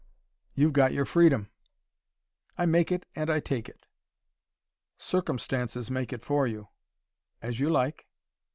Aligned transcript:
"You've 0.55 0.73
got 0.73 0.93
your 0.93 1.05
freedom." 1.05 1.51
"I 2.57 2.65
make 2.65 2.91
it 2.91 3.05
and 3.15 3.29
I 3.29 3.39
take 3.39 3.69
it." 3.69 3.85
"Circumstances 4.97 5.91
make 5.91 6.11
it 6.11 6.25
for 6.25 6.47
you." 6.47 6.69
"As 7.39 7.59
you 7.59 7.69
like." 7.69 8.07